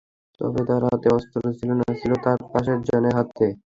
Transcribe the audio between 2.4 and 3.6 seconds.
পাশের জনের হাতে।